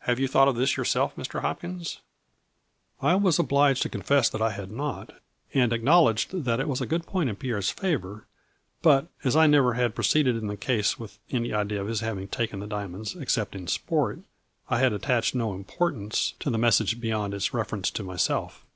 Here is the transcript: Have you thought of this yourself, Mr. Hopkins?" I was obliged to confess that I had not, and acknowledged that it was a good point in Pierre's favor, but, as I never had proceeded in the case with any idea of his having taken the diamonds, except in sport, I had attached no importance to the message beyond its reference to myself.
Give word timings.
Have 0.00 0.18
you 0.18 0.26
thought 0.26 0.48
of 0.48 0.56
this 0.56 0.76
yourself, 0.76 1.14
Mr. 1.14 1.40
Hopkins?" 1.40 2.00
I 3.10 3.14
was 3.14 3.38
obliged 3.38 3.80
to 3.82 3.88
confess 3.88 4.28
that 4.28 4.42
I 4.42 4.50
had 4.50 4.72
not, 4.72 5.12
and 5.54 5.72
acknowledged 5.72 6.42
that 6.42 6.58
it 6.58 6.66
was 6.66 6.80
a 6.80 6.84
good 6.84 7.06
point 7.06 7.30
in 7.30 7.36
Pierre's 7.36 7.70
favor, 7.70 8.26
but, 8.82 9.06
as 9.22 9.36
I 9.36 9.46
never 9.46 9.74
had 9.74 9.94
proceeded 9.94 10.34
in 10.34 10.48
the 10.48 10.56
case 10.56 10.98
with 10.98 11.20
any 11.30 11.54
idea 11.54 11.80
of 11.80 11.86
his 11.86 12.00
having 12.00 12.26
taken 12.26 12.58
the 12.58 12.66
diamonds, 12.66 13.14
except 13.14 13.54
in 13.54 13.68
sport, 13.68 14.18
I 14.68 14.80
had 14.80 14.92
attached 14.92 15.36
no 15.36 15.54
importance 15.54 16.34
to 16.40 16.50
the 16.50 16.58
message 16.58 16.98
beyond 17.00 17.32
its 17.32 17.54
reference 17.54 17.88
to 17.92 18.02
myself. 18.02 18.66